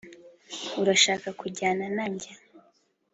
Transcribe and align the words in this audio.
urashaka 0.81 1.27
kujyana 1.39 1.85
nanjye 1.95 2.29